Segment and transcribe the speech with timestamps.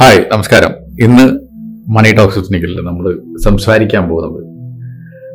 [0.00, 0.72] Hi നമസ്കാരം.
[1.02, 1.24] ഇന്ന്
[1.92, 4.44] മണി talks ടെക്നിക്കലിൽ നമ്മൾ സംസാരിക്കാൻ പോകുന്നത്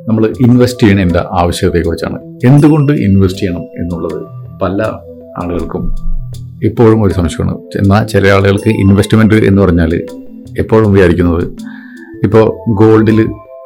[0.10, 2.20] നമ്മൾ ഇൻവെസ്റ്റ് ചെയ്യണതിന്റെ ആവശ്യകതയെക്കുറിച്ചാണ്.
[2.46, 4.24] എന്തുകൊണ്ട് ഇൻവെസ്റ്റ് ചെയ്യണം എന്നുള്ളത്
[4.62, 4.82] പല
[5.42, 5.96] ആളുകൾക്കും
[6.64, 7.58] ഇപ്പോഴും ഒരു സംശയമാണ്.
[7.58, 9.96] എന്നാൽ ചില ആളുകൾക്ക് ഇൻവെസ്റ്റ്മെന്റ് എന്ന് പറഞ്ഞാൽ
[10.60, 11.44] എപ്പോഴും വിചാരിക്കുന്നത്
[12.24, 13.22] ഇപ്പോൾ ഗോൾഡിൽ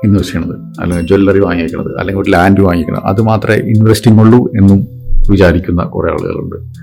[0.05, 4.87] ഇൻവെസ്റ്റ് ചെയ്യണത് അല്ലെങ്കിൽ ജ്വല്ലറി വാങ്ങിക്കണത് അല്ലെങ്കിൽ ഒരു ലാൻഡ് വാങ്ങിക്കണം അത് മാത്രമേ ഇൻവെസ്റ്റിംഗ് ഉള്ളൂ എന്നും
[5.31, 6.76] വിചാരിക്കുന്ന കുറേ ആളുകളുണ്ട്.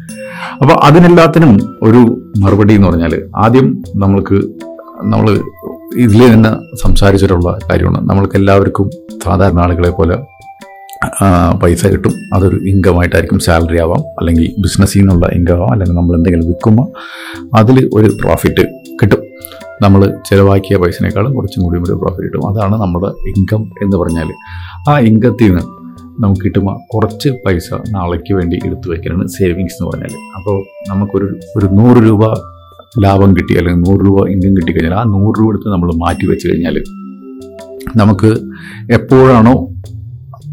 [0.62, 4.34] അപ്പോൾ അതിനെല്ലാത്തിനും ഒരു മറുപടി എന്ന് പറഞ്ഞാൽ ആദ്യം നമ്മൾക്ക്
[5.02, 5.40] നമ്മൾ
[5.96, 8.08] ഇതിൽ തന്നെ സംസാരിച്ചിട്ടുള്ള കാര്യമാണ്.
[8.10, 8.90] നമ്മൾക്ക് എല്ലാവർക്കും
[9.24, 10.18] സാധാരണ ആളുകളെ പോലെ
[11.62, 12.12] പൈസ കിട്ടും.
[12.34, 13.98] അതൊരു ഇൻകമായിട്ടായിരിക്കും സാലറി ആവാം.
[13.98, 15.72] അല്ലെങ്കിൽ ബിസിനസ്സിൽ നിന്നുള്ള ഇൻകം ആവാം.
[15.72, 16.88] അല്ലെങ്കിൽ നമ്മൾ എന്തെങ്കിലും വിൽക്കുമ്പോൾ
[17.56, 18.66] അതിൽ ഒരു പ്രോഫിറ്റ്
[19.02, 19.18] കിട്ടും.
[19.82, 22.48] നമ്മൾ ചിലവാക്കിയ പൈസനേക്കാളും കുറച്ചും കൂടി ഒരു പ്രോഫിറ്റ് കിട്ടും.
[22.48, 24.32] അതാണ് നമ്മുടെ ഇൻകം എന്ന് പറഞ്ഞാൽ
[24.88, 25.83] ആ ഇൻകത്തിൽ നിന്ന്
[26.20, 30.56] നമുക്ക് കിട്ടുമ്പോൾ കുറച്ച് പൈസ നാളേക്ക് വേണ്ടി എടുത്തു വയ്ക്കാനാണ് സേവിങ്സ് എന്ന് പറഞ്ഞാൽ അപ്പോൾ
[30.88, 32.24] നമുക്കൊരു ഒരു നൂറ് രൂപ
[32.98, 36.76] ലാഭം കിട്ടി അല്ലെങ്കിൽ നൂറ് രൂപ ഇൻകം കിട്ടിക്കഴിഞ്ഞാൽ ആ നൂറ് രൂപ എടുത്ത് നമ്മൾ മാറ്റി വെച്ച് കഴിഞ്ഞാൽ
[37.96, 38.30] നമുക്ക്
[38.90, 39.54] എപ്പോഴാണോ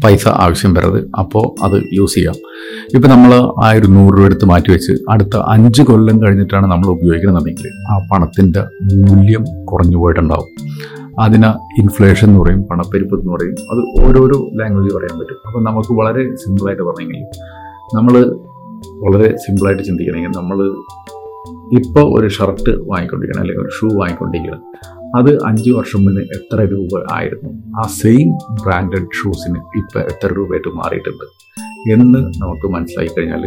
[0.04, 2.34] പൈസ ആവശ്യം വരുന്നത് അപ്പോൾ അത് യൂസ് ചെയ്യാം.
[2.94, 3.32] ഇപ്പം നമ്മൾ
[3.64, 8.62] ആ ഒരു നൂറ് രൂപ എടുത്ത് മാറ്റി വെച്ച് അടുത്ത അഞ്ച് കൊല്ലം കഴിഞ്ഞിട്ടാണ് നമ്മൾ ഉപയോഗിക്കണമെന്നുണ്ടെങ്കിൽ ആ പണത്തിന്റെ
[9.04, 10.48] മൂല്യം കുറഞ്ഞു പോയിട്ടുണ്ടാവും.
[11.20, 11.46] അതിന്
[11.82, 15.36] ഇൻഫ്ലേഷൻ എന്ന് പറയും പണപ്പെരുപ്പ് എന്ന് പറയും അത് ഓരോരോ ലാംഗ്വേജ് പറയാൻ പറ്റും.
[15.46, 17.22] അപ്പം നമുക്ക് വളരെ സിമ്പിളായിട്ട് പറഞ്ഞെങ്കിൽ
[17.96, 18.14] നമ്മൾ
[19.04, 20.58] വളരെ സിമ്പിളായിട്ട് ചിന്തിക്കണമെങ്കിൽ നമ്മൾ
[21.78, 24.62] ഇപ്പോൾ ഒരു ഷർട്ട് വാങ്ങിക്കൊണ്ടിരിക്കണം അല്ലെങ്കിൽ ഒരു ഷൂ വാങ്ങിക്കൊണ്ടിരിക്കണം
[25.16, 27.72] അത് അഞ്ച് വർഷം മുന്നേ എത്ര രൂപ ആയിരുന്നു?
[27.80, 28.28] ആ സെയിം
[28.64, 31.24] ബ്രാൻഡഡ് ഷൂസിന് ഇപ്പോൾ എത്ര രൂപയായിട്ട് മാറിയിട്ടുണ്ട്?
[31.92, 33.44] എന്ന് നമുക്ക് മനസ്സിലാക്കി കഴിഞ്ഞാൽ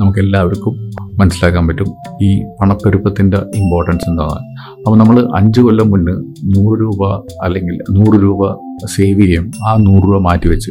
[0.00, 4.67] നമുക്ക് എല്ലാവർക്കും മനസ്സിലാക്കാൻ പറ്റും ഈ പണപ്പെരുപ്പത്തിന്റെ ഇമ്പോർട്ടൻസ് എന്താണ്.
[4.78, 6.12] അപ്പോൾ നമ്മൾ അഞ്ച് കൊല്ലം മുന്നേ
[6.54, 7.06] നൂറ് രൂപ
[7.42, 8.52] അല്ലെങ്കിൽ നൂറ് രൂപ
[8.86, 9.52] സേവ് ചെയ്യും.
[9.66, 10.70] ആ നൂറ് രൂപ മാറ്റി വെച്ച്.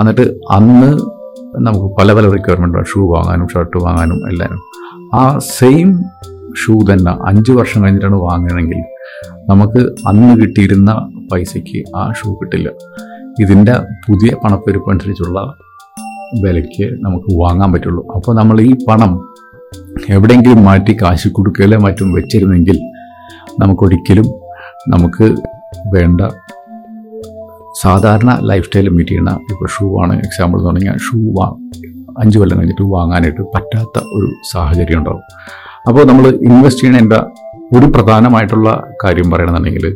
[0.00, 0.90] എന്നിട്ട് അന്ന്
[1.64, 4.52] നമുക്ക് പല പല റിക്വയർമെന്റ് ഷൂ വാങ്ങാനും ഷർട്ട് വാങ്ങാനും എല്ലാം
[5.14, 6.04] ആ സെയിം
[6.62, 8.80] ഷൂ തന്നെ അഞ്ച് വർഷം കഴിഞ്ഞിട്ടാണ് വാങ്ങണമെങ്കിൽ
[9.48, 10.92] നമുക്ക് അന്ന് കിട്ടിയിരുന്ന
[11.32, 12.70] പൈസയ്ക്ക് ആ ഷൂ കിട്ടില്ല.
[13.40, 13.74] ഇതിന്റെ
[14.06, 15.40] പുതിയ പണപ്പെരുപ്പ് അനുസരിച്ചുള്ള
[16.42, 18.06] വിലയ്ക്ക് നമുക്ക് വാങ്ങാൻ പറ്റുള്ളൂ.
[18.14, 19.12] അപ്പോൾ നമ്മൾ ഈ പണം
[20.08, 22.78] എവിടെയെങ്കിലും മാറ്റി കാശ് കൊടുക്കുകയോ മറ്റും വെച്ചിരുന്നെങ്കിൽ
[23.58, 24.24] നമുക്കൊരിക്കലും
[24.88, 25.26] നമുക്ക്
[25.94, 26.20] വേണ്ട
[27.82, 30.16] സാധാരണ ലൈഫ് സ്റ്റൈൽ മീറ്റ് ചെയ്യുന്ന ഇപ്പോൾ ഷൂ ആണ്.
[30.16, 31.46] എക്സാമ്പിൾ എന്ന് പറഞ്ഞാൽ ഷൂ വാ
[32.18, 35.22] അഞ്ച് കൊല്ലം കഴിഞ്ഞിട്ട് വാങ്ങാനായിട്ട് പറ്റാത്ത ഒരു സാഹചര്യം ഉണ്ടാവും.
[35.88, 37.20] അപ്പോൾ നമ്മൾ ഇൻവെസ്റ്റ് ചെയ്യണതിന്റെ
[37.78, 39.86] ഒരു പ്രധാനമായിട്ടുള്ള കാര്യം പറയണമെന്നുണ്ടെങ്കിൽ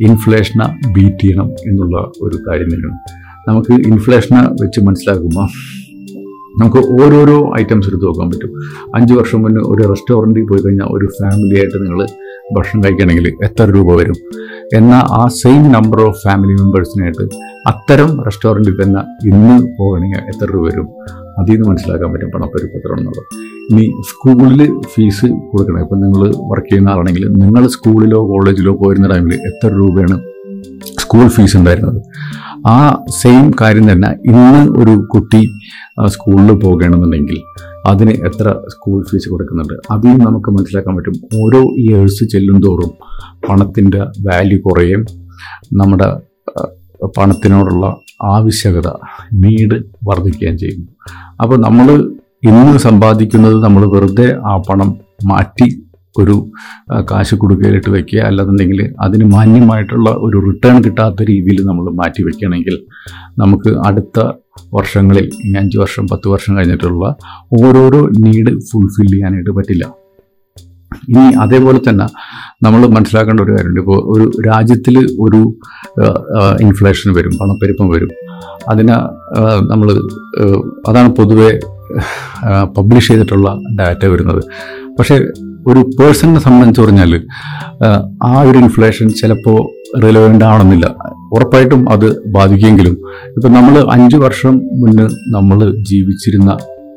[0.00, 2.98] ഇൻഫ്ലേഷനെ ബീറ്റ് ചെയ്യണം എന്നുള്ള ഒരു കാര്യം തന്നെയാണ്.
[3.48, 5.46] നമുക്ക് ഇൻഫ്ലേഷനെ വെച്ച് മനസ്സിലാക്കുമ്പോൾ
[6.60, 8.50] നമുക്ക് ഓരോരോ ഐറ്റംസ് എടുത്ത് നോക്കാൻ പറ്റും.
[8.94, 12.00] അഞ്ച് വർഷം മുന്നേ ഒരു റെസ്റ്റോറന്റിൽ പോയി കഴിഞ്ഞാൽ ഒരു ഫാമിലി ആയിട്ട് നിങ്ങൾ
[12.56, 14.18] ഭക്ഷണം കഴിക്കണമെങ്കിൽ എത്ര രൂപ വരും?
[14.76, 17.24] എന്നാൽ ആ സെയിം നമ്പർ ഓഫ് ഫാമിലി മെമ്പേഴ്സിനായിട്ട്
[17.70, 19.00] അത്തരം റെസ്റ്റോറന്റിൽ തന്നെ
[19.30, 20.88] ഇന്ന് പോകണമെങ്കിൽ എത്ര രൂപ വരും?
[21.40, 23.26] അതിൽ നിന്ന് മനസ്സിലാക്കാൻ പറ്റും പണപ്പെരുപ്പ് എത്ര എന്നുള്ളത്.
[23.70, 24.60] ഇനി സ്കൂളിൽ
[24.92, 25.80] ഫീസ് കൊടുക്കണം.
[25.80, 30.18] ഇപ്പം നിങ്ങൾ വർക്ക് ചെയ്യുന്ന ആളാണെങ്കിൽ നിങ്ങൾ സ്കൂളിലോ കോളേജിലോ പോയിരുന്ന ടൈമിൽ എത്ര രൂപയാണ്
[31.02, 32.00] സ്കൂൾ ഫീസ് ഉണ്ടായിരുന്നത്?
[32.66, 35.50] ആ സെയിം കാര്യം തന്നെ ഇന്ന് ഒരു കുട്ടി
[36.06, 37.38] സ്കൂളിൽ പോകണമെന്നുണ്ടെങ്കിൽ
[37.86, 39.74] അതിന് എത്ര സ്കൂൾ ഫീസ് കൊടുക്കുന്നുണ്ട്?
[39.90, 41.12] അതിൽ നമുക്ക് മനസ്സിലാക്കാൻ പറ്റും.
[41.42, 42.90] ഓരോ ഇയേഴ്സ് ചെല്ലും തോറും
[43.48, 45.04] പണത്തിന്റെ വാല്യൂ കുറയും.
[45.72, 46.08] നമ്മുടെ
[47.06, 47.86] പണത്തിനോടുള്ള
[48.22, 48.88] ആവശ്യകത
[49.32, 50.88] നീഡ് വർദ്ധിക്കുകയും ചെയ്യും.
[51.40, 52.12] അപ്പോൾ നമ്മൾ
[52.44, 55.85] ഇന്ന് സമ്പാദിക്കുന്നത് നമ്മൾ വെറുതെ ആ പണം മാറ്റി
[56.20, 56.36] ഒരു
[57.10, 58.18] കാശ് കൊടുക്കലിട്ട് വെക്കുക.
[58.28, 62.76] അല്ലാന്നുണ്ടെങ്കിൽ അതിന് മാന്യമായിട്ടുള്ള ഒരു റിട്ടേൺ കിട്ടാത്ത രീതിയിൽ നമ്മൾ മാറ്റി വെക്കുകയാണെങ്കിൽ
[63.42, 64.18] നമുക്ക് അടുത്ത
[64.74, 67.06] വർഷങ്ങളിൽ ഇനി അഞ്ച് വർഷം പത്ത് വർഷം കഴിഞ്ഞിട്ടുള്ള
[67.60, 69.86] ഓരോരോ നീഡ് ഫുൾഫിൽ ചെയ്യാനായിട്ട് പറ്റില്ല.
[71.12, 72.06] ഇനി അതേപോലെ തന്നെ
[72.64, 73.80] നമ്മൾ മനസ്സിലാക്കേണ്ട ഒരു കാര്യമുണ്ട്.
[73.80, 75.40] ഇപ്പോൾ ഒരു രാജ്യത്തിൽ ഒരു
[76.64, 78.12] ഇൻഫ്ലേഷൻ വരും പണപ്പെരുപ്പം വരും.
[78.72, 78.96] അതിന്
[79.70, 79.88] നമ്മൾ
[80.88, 81.50] അതാണ് പൊതുവെ
[82.76, 83.48] പബ്ലിഷ് ചെയ്തിട്ടുള്ള
[83.80, 84.40] ഡാറ്റ വരുന്നത്.
[84.98, 85.16] പക്ഷേ
[85.66, 87.12] ഒരു പേഴ്സണിനെ സംബന്ധിച്ച് പറഞ്ഞാൽ
[88.22, 89.58] ആ ഒരു ഇൻഫ്ലേഷൻ ചിലപ്പോൾ
[89.98, 90.86] റിലവന്റ് ആവണമെന്നില്ല
[91.32, 92.94] ഉറപ്പായിട്ടും അത് ബാധിക്കുമെങ്കിലും
[93.36, 96.52] ഇപ്പം നമ്മൾ അഞ്ച് വർഷം മുന്നേ നമ്മൾ ജീവിച്ചിരുന്ന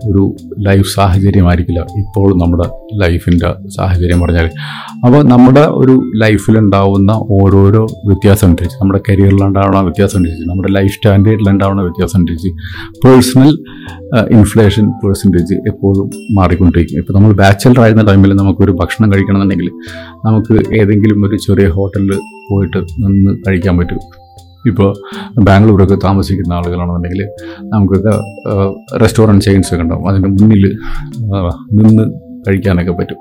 [0.07, 1.79] ഒരു ലൈഫ് സാഹചര്യമായിരിക്കില്ല.
[1.79, 4.49] ഇപ്പോൾ നമ്മുടെ ലൈഫിന്റെ സാഹചര്യം പറഞ്ഞാൽ.
[5.05, 12.19] അപ്പോൾ നമ്മുടെ ഒരു ലൈഫിലുണ്ടാവുന്ന ഓരോരോ വ്യത്യാസം അനുസരിച്ച് നമ്മുടെ കരിയറിലുണ്ടാവുന്ന വ്യത്യാസം അനുസരിച്ച് നമ്മുടെ ലൈഫ് സ്റ്റാൻഡേർഡിലുണ്ടാവുന്ന വ്യത്യാസം
[12.19, 12.49] അനുസരിച്ച്
[13.05, 13.51] പേഴ്സണൽ
[14.31, 16.97] ഇൻഫ്ലേഷൻ പേഴ്സന്റേജ് എപ്പോഴും മാറിക്കൊണ്ടിരിക്കും.
[16.99, 19.69] ഇപ്പോൾ നമ്മൾ ബാച്ചലർ ആയിരുന്ന ടൈമിൽ നമുക്കൊരു ഭക്ഷണം കഴിക്കണമെന്നുണ്ടെങ്കിൽ
[20.25, 22.19] നമുക്ക് ഏതെങ്കിലും ഒരു ചെറിയ ഹോട്ടലിൽ
[22.49, 23.99] പോയിട്ട് നിന്ന് കഴിക്കാൻ പറ്റും.
[24.67, 24.93] ഇപ്പോൾ
[25.39, 27.29] ബാംഗ്ലൂരൊക്കെ താമസിക്കുന്ന ആളുകളാണെന്നുണ്ടെങ്കിൽ
[27.63, 28.13] നമുക്കൊക്കെ
[28.97, 30.09] റെസ്റ്റോറന്റ് ചെയിൻസ് ഒക്കെ ഉണ്ടാവും.
[30.09, 30.77] അതിന്റെ മുന്നിൽ
[31.71, 32.03] നിന്ന്
[32.47, 33.17] കഴിക്കാനൊക്കെ പറ്റും.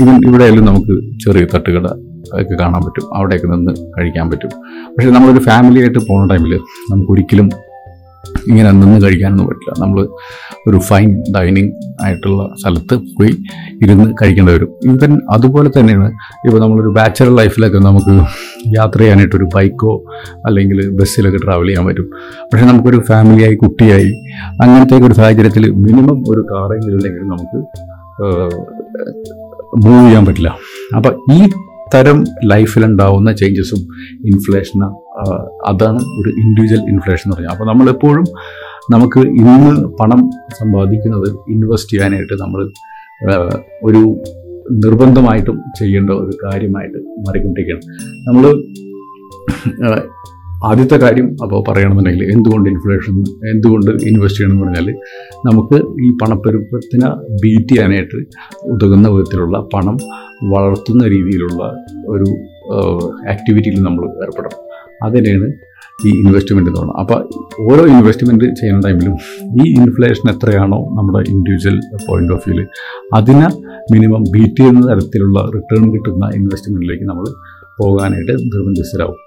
[0.00, 1.86] ഇവൻ ഇവിടെയെല്ലാം നമുക്ക് ചെറിയ തട്ടുകട
[2.32, 3.16] ഒക്കെ കാണാൻ പറ്റും.
[3.16, 4.50] അവിടെയൊക്കെ നിന്ന് കഴിക്കാൻ പറ്റും.
[4.96, 6.54] പക്ഷേ നമ്മളൊരു ഫാമിലി ആയിട്ട് പോകുന്ന ടൈമിൽ
[6.90, 7.50] നമുക്കൊരിക്കലും
[8.48, 9.82] ഇങ്ങനെ നിന്ന് കഴിക്കാനൊന്നും പറ്റില്ല.
[9.82, 10.08] നമ്മൾ
[10.68, 11.72] ഒരു ഫൈൻ ഡൈനിങ്
[12.02, 13.32] ആയിട്ടുള്ള സ്ഥലത്ത് പോയി
[13.82, 14.68] ഇരുന്ന് കഴിക്കേണ്ടി വരും.
[14.84, 16.08] ഈവൻ അതുപോലെ തന്നെയാണ്
[16.46, 18.14] ഇപ്പോൾ നമ്മളൊരു ബാച്ചലർ ലൈഫിലൊക്കെ നമുക്ക്
[18.74, 19.92] യാത്ര ചെയ്യാനായിട്ടൊരു ബൈക്കോ
[20.46, 22.08] അല്ലെങ്കിൽ ബസ്സിലൊക്കെ ട്രാവൽ ചെയ്യാൻ പറ്റും.
[22.42, 24.12] പക്ഷേ നമുക്കൊരു ഫാമിലിയായി കുട്ടിയായി
[24.62, 27.58] അങ്ങനത്തെ ഒരു സാഹചര്യത്തിൽ മിനിമം ഒരു കാറെങ്കിലും ഇല്ലെങ്കിൽ നമുക്ക്
[29.86, 30.50] മൂവ് ചെയ്യാൻ പറ്റില്ല.
[30.96, 31.40] അപ്പം ഈ
[31.94, 33.80] തരം ലൈഫിലുണ്ടാവുന്ന ചേഞ്ചസും
[34.30, 34.80] ഇൻഫ്ലേഷൻ
[35.66, 37.54] അതാണ് ഒരു ഇൻഡിവിജ്വൽ ഇൻഫ്ലേഷൻ എന്ന് പറയുന്നത്.
[37.54, 38.24] അപ്പോൾ നമ്മളെപ്പോഴും
[38.90, 40.20] നമുക്ക് ഇന്ന് പണം
[40.58, 42.60] സമ്പാദിക്കുന്നത് ഇൻവെസ്റ്റ് ചെയ്യാനായിട്ട് നമ്മൾ
[43.82, 44.02] ഒരു
[44.70, 47.82] നിർബന്ധമായിട്ടും ചെയ്യേണ്ട ഒരു കാര്യമായിട്ട് മാറിക്കൊണ്ടിരിക്കുകയാണ്.
[48.28, 48.44] നമ്മൾ
[50.64, 53.16] ആദ്യത്തെ കാര്യം അപ്പോൾ പറയണമെന്നുണ്ടെങ്കിൽ എന്തുകൊണ്ട് ഇൻഫ്ലേഷൻ
[53.50, 54.88] എന്തുകൊണ്ട് ഇൻവെസ്റ്റ് ചെയ്യണം എന്ന് പറഞ്ഞാൽ
[55.46, 57.08] നമുക്ക് ഈ പണപ്പെരുപ്പത്തിനെ
[57.42, 58.18] ബീറ്റ് ചെയ്യാനായിട്ട്
[58.72, 59.96] ഉതകുന്ന വിധത്തിലുള്ള പണം
[60.54, 61.62] വളർത്തുന്ന രീതിയിലുള്ള
[62.06, 62.28] ഒരു
[63.34, 64.60] ആക്ടിവിറ്റിയിൽ നമ്മൾ ഏർപ്പെടണം.
[65.02, 65.48] അതിനെയാണ്
[65.98, 67.20] ഈ ഇൻവെസ്റ്റ്മെന്റ് എന്ന് പറയുന്നത് അപ്പോൾ
[67.64, 69.14] ഓരോ ഇൻവെസ്റ്റ്മെന്റ് ചെയ്യുന്ന ടൈമിലും
[69.62, 72.66] ഈ ഇൻഫ്ലേഷൻ എത്രയാണോ നമ്മുടെ ഇൻഡിവിജ്വൽ പോയിന്റ് ഓഫ് വ്യൂവിൽ
[73.14, 73.48] അതിനെ
[73.92, 77.26] മിനിമം ബീറ്റ് ചെയ്യുന്ന തരത്തിലുള്ള റിട്ടേൺ കിട്ടുന്ന ഇൻവെസ്റ്റ്മെന്റിലേക്ക് നമ്മൾ
[77.78, 79.18] പോകാനായിട്ട് നിർബന്ധിതരാകും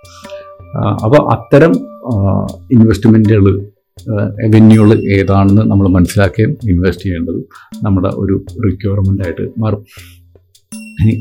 [1.04, 1.74] അപ്പോൾ അത്തരം
[2.72, 3.46] ഇൻവെസ്റ്റ്മെന്റുകൾ
[4.54, 7.40] വെന്യൂകൾ ഏതാണെന്ന് നമ്മൾ മനസ്സിലാക്കുകയും ഇൻവെസ്റ്റ് ചെയ്യേണ്ടത്
[7.84, 9.82] നമ്മുടെ ഒരു റിക്വയർമെന്റ് ആയിട്ട് മാറും.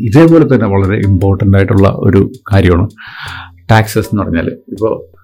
[0.06, 2.88] ഇതേപോലെ തന്നെ വളരെ ഇമ്പോർട്ടന്റ് ആയിട്ടുള്ള ഒരു കാര്യമാണ്.
[3.70, 5.17] ടാക്സസ് എന്ന് പറഞ്ഞാൽ ഇപ്പോൾ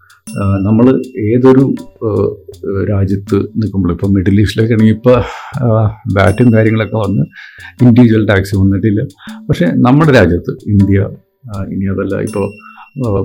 [0.67, 0.87] നമ്മൾ
[1.31, 1.65] ഏതൊരു
[2.91, 5.17] രാജ്യത്ത് നിൽക്കുമ്പോൾ ഇപ്പോൾ മിഡിൽ ഈസ്റ്റിലൊക്കെ ആണെങ്കിൽ ഇപ്പോൾ
[6.17, 7.25] ബാറ്റും കാര്യങ്ങളൊക്കെ വന്ന്
[7.85, 9.01] ഇൻഡിവിജ്വൽ ടാക്സ് വന്നിട്ടില്ല.
[9.49, 11.01] പക്ഷേ നമ്മുടെ രാജ്യത്ത് ഇന്ത്യ
[11.75, 12.47] ഇനി അതല്ല ഇപ്പോൾ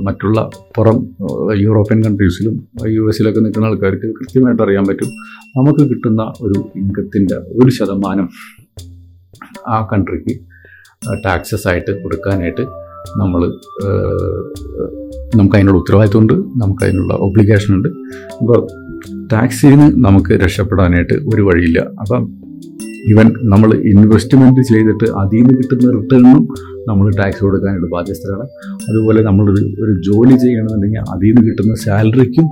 [0.05, 0.39] മറ്റുള്ള
[0.75, 0.97] പുറം
[1.63, 2.55] യൂറോപ്യൻ കൺട്രീസിലും
[2.95, 5.09] യു എസിലൊക്കെ നിൽക്കുന്ന ആൾക്കാർക്ക് കൃത്യമായിട്ട് അറിയാൻ പറ്റും.
[5.57, 8.29] നമുക്ക് കിട്ടുന്ന ഒരു ഇൻകത്തിന്റെ ഒരു ശതമാനം
[9.67, 10.35] ആ കൺട്രിക്ക്
[11.25, 12.65] ടാക്സസ് ആയിട്ട് കൊടുക്കാനായിട്ട്
[13.21, 13.41] നമ്മൾ
[15.37, 17.89] നമുക്ക് അതിനുള്ള ഉത്തരവാദിത്വമുണ്ട് നമുക്ക് അതിനുള്ള ഒബ്ലിഗേഷൻ ഉണ്ട്.
[18.41, 18.67] അപ്പോൾ
[19.33, 21.79] ടാക്സിൽ നിന്ന് നമുക്ക് രക്ഷപ്പെടാനായിട്ട് ഒരു വഴിയില്ല.
[22.01, 22.23] അപ്പം
[23.11, 26.41] ഇവൻ നമ്മൾ ഇൻവെസ്റ്റ്മെന്റ് ചെയ്തിട്ട് അതിൽ നിന്ന് കിട്ടുന്ന റിട്ടേണും
[26.89, 28.45] നമ്മൾ ടാക്സ് കൊടുക്കാനായിട്ട് ബാധ്യസ്ഥരാണ്.
[28.89, 32.47] അതുപോലെ നമ്മളൊരു ഒരു ജോലി ചെയ്യണമെന്നുണ്ടെങ്കിൽ അതിൽ നിന്ന് കിട്ടുന്ന സാലറിക്കും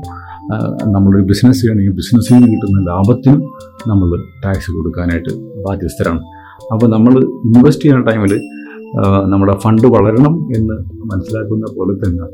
[0.95, 3.41] നമ്മളൊരു ബിസിനസ് ചെയ്യണമെങ്കിൽ ബിസിനസ്സിൽ നിന്ന് കിട്ടുന്ന ലാഭത്തിനും
[3.87, 4.09] നമ്മൾ
[4.45, 5.33] ടാക്സ് കൊടുക്കാനായിട്ട്
[5.67, 6.21] ബാധ്യസ്ഥരാണ്.
[6.73, 7.13] അപ്പോൾ നമ്മൾ
[7.47, 8.33] ഇൻവെസ്റ്റ് ചെയ്യുന്ന ടൈമിൽ
[9.31, 10.75] നമ്മുടെ ഫണ്ട് വളരണം എന്ന്
[11.11, 12.27] മനസ്സിലാക്കുന്ന പോലെ തന്നെ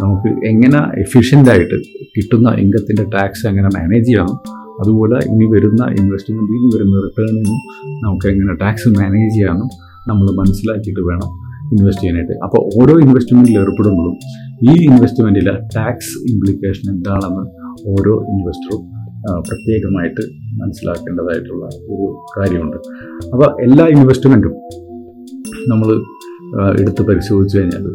[0.00, 1.76] നമുക്ക് എങ്ങനെ എഫിഷ്യന്റായിട്ട്
[2.16, 4.36] കിട്ടുന്ന ഇൻകത്തിന്റെ ടാക്സ് എങ്ങനെ മാനേജ് ചെയ്യണം
[4.82, 7.58] അതുപോലെ ഇനി വരുന്ന ഇൻവെസ്റ്റ്മെന്റിൽ നിന്ന് വരുന്ന റിട്ടേണിനും
[8.04, 9.70] നമുക്ക് എങ്ങനെ ടാക്സ് മാനേജ് ചെയ്യാമെന്നും
[10.10, 11.30] നമ്മൾ മനസ്സിലാക്കിയിട്ട് വേണം
[11.74, 12.34] ഇൻവെസ്റ്റ് ചെയ്യാനായിട്ട്.
[12.46, 14.16] അപ്പോൾ ഓരോ ഇൻവെസ്റ്റ്മെന്റിൽ ഏർപ്പെടുമ്പോഴും
[14.70, 17.44] ഈ ഇൻവെസ്റ്റ്മെന്റിലെ ടാക്സ് ഇംപ്ലിക്കേഷൻ എന്താണെന്ന്
[17.92, 18.82] ഓരോ ഇൻവെസ്റ്ററും
[19.48, 20.22] പ്രത്യേകമായിട്ട്
[20.60, 22.06] മനസ്സിലാക്കേണ്ടതായിട്ടുള്ള ഒരു
[22.36, 22.78] കാര്യമുണ്ട്.
[23.32, 24.54] അപ്പോൾ എല്ലാ ഇൻവെസ്റ്റ്മെന്റും
[25.70, 25.88] നമ്മൾ
[26.80, 27.86] എടുത്ത് പരിശോധിച്ച് കഴിഞ്ഞാൽ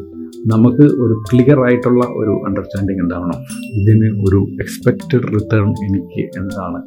[0.47, 3.39] നമുക്ക് ഒരു ക്ലിയർ ആയിട്ടുള്ള ഒരു അണ്ടർസ്റ്റാൻഡിങ് ഉണ്ടാവണം
[3.79, 6.79] ഇതിന് ഒരു എക്സ്പെക്റ്റഡ് റിട്ടേൺ എനിക്ക് എന്താണ്?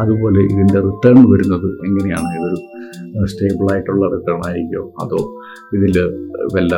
[0.00, 2.28] അതുപോലെ ഇതിന്റെ റിട്ടേൺ വരുന്നത് എങ്ങനെയാണ്?
[2.38, 5.20] ഇതൊരു സ്റ്റേബിളായിട്ടുള്ള റിട്ടേൺ ആയിരിക്കുമോ അതോ
[5.78, 5.96] ഇതിൽ
[6.54, 6.74] വല്ല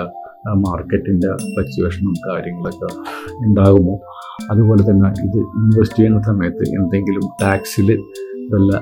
[0.64, 2.88] മാർക്കറ്റിന്റെ ഫ്ലക്ച്വേഷനും കാര്യങ്ങളൊക്കെ
[3.46, 3.96] ഉണ്ടാകുമോ?
[4.50, 7.90] അതുപോലെ തന്നെ ഇത് ഇൻവെസ്റ്റ് ചെയ്യുന്ന സമയത്ത് എന്തെങ്കിലും ടാക്സിൽ
[8.54, 8.72] വല്ല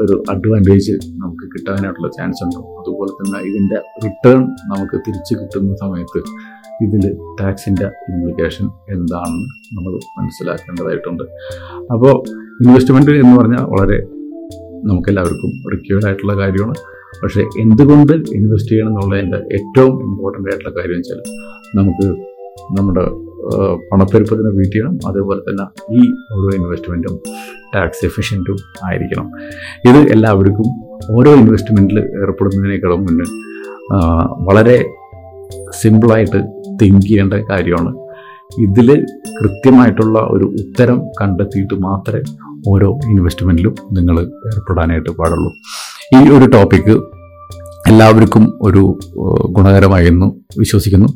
[0.00, 2.58] ഒരു അഡ്വാന്റേജ് നമുക്ക് കിട്ടാനായിട്ടുള്ള ചാൻസ് ഉണ്ട്.
[2.80, 4.40] അതുപോലെ തന്നെ ഇതിന്റെ റിട്ടേൺ
[4.72, 6.20] നമുക്ക് തിരിച്ച് കിട്ടുന്ന സമയത്ത്
[6.84, 7.04] ഇതിൽ
[7.40, 9.46] ടാക്സിന്റെ ഇംപ്ലിക്കേഷൻ എന്താണെന്ന്
[9.76, 11.24] നമ്മൾ മനസ്സിലാക്കേണ്ടതായിട്ടുണ്ട്.
[11.94, 12.14] അപ്പോൾ
[12.64, 13.98] ഇൻവെസ്റ്റ്മെന്റ് എന്ന് പറഞ്ഞാൽ വളരെ
[14.88, 16.74] നമുക്കെല്ലാവർക്കും റിക്യൂർഡ് ആയിട്ടുള്ള കാര്യമാണ്.
[17.22, 21.20] പക്ഷേ എന്തുകൊണ്ട് ഇൻവെസ്റ്റ് ചെയ്യണം എന്നുള്ളതിന്റെ ഏറ്റവും ഇമ്പോർട്ടന്റ് ആയിട്ടുള്ള കാര്യം വെച്ചാൽ
[21.78, 22.06] നമുക്ക്
[22.76, 23.04] നമ്മുടെ
[23.90, 25.64] പണപ്പെരുപ്പത്തിനെ വീട്ടിയണം അതേപോലെ തന്നെ
[25.98, 26.02] ഈ
[26.34, 27.16] ഓരോ ഇൻവെസ്റ്റ്മെന്റും
[27.74, 29.26] ടാക്സ് എഫിഷ്യന്റും ആയിരിക്കണം.
[29.88, 30.68] ഇത് എല്ലാവർക്കും
[31.16, 33.26] ഓരോ ഇൻവെസ്റ്റ്മെന്റിൽ ഏർപ്പെടുന്നതിനേക്കാളും മുന്നേ
[34.48, 34.76] വളരെ
[35.80, 36.38] സിമ്പിളായിട്ട്
[36.80, 37.90] തിങ്ക് ചെയ്യേണ്ട കാര്യമാണ്.
[38.66, 38.88] ഇതിൽ
[39.38, 42.22] കൃത്യമായിട്ടുള്ള ഒരു ഉത്തരം കണ്ടെത്തിയിട്ട് മാത്രമേ
[42.72, 44.16] ഓരോ ഇൻവെസ്റ്റ്മെന്റിലും നിങ്ങൾ
[44.50, 45.50] ഏർപ്പെടാനായിട്ട് പാടുള്ളൂ.
[46.16, 46.94] ഈ ഒരു ടോപ്പിക്ക്
[47.90, 48.82] എല്ലാവർക്കും ഒരു
[49.56, 50.26] ഗുണകരമായെന്ന്
[50.58, 51.08] വിശ്വസിക്കുന്നു.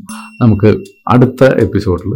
[0.42, 0.70] നമുക്ക്
[1.08, 2.12] അടുത്ത എപ്പിസോഡിൽ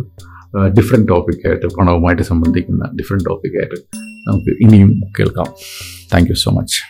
[0.79, 3.77] ഡിഫറെന്റ് ടോപ്പിക്കായിട്ട് പണവുമായിട്ട് സംബന്ധിക്കുന്ന ഡിഫറെന്റ് ടോപ്പിക്കായിട്ട്
[4.29, 5.47] നമുക്ക് ഇനിയും കേൾക്കാം.
[6.15, 6.81] Thank so much